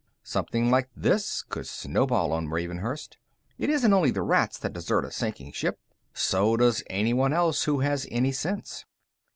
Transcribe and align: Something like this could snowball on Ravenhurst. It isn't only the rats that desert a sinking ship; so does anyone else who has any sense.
Something 0.23 0.71
like 0.71 0.89
this 0.95 1.43
could 1.43 1.67
snowball 1.67 2.31
on 2.31 2.47
Ravenhurst. 2.47 3.17
It 3.59 3.69
isn't 3.69 3.93
only 3.93 4.09
the 4.09 4.23
rats 4.23 4.57
that 4.57 4.73
desert 4.73 5.05
a 5.05 5.11
sinking 5.11 5.51
ship; 5.51 5.77
so 6.11 6.57
does 6.57 6.81
anyone 6.89 7.33
else 7.33 7.65
who 7.65 7.81
has 7.81 8.07
any 8.09 8.31
sense. 8.31 8.85